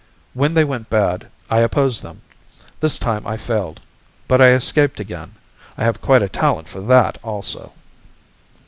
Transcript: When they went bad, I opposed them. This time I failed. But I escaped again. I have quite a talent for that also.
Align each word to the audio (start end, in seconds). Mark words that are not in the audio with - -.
When 0.33 0.55
they 0.55 0.63
went 0.63 0.89
bad, 0.89 1.27
I 1.47 1.59
opposed 1.59 2.01
them. 2.01 2.23
This 2.79 2.97
time 2.97 3.21
I 3.27 3.37
failed. 3.37 3.81
But 4.27 4.41
I 4.41 4.53
escaped 4.53 4.99
again. 4.99 5.35
I 5.77 5.83
have 5.83 6.01
quite 6.01 6.23
a 6.23 6.27
talent 6.27 6.67
for 6.67 6.81
that 6.81 7.19
also. 7.23 7.71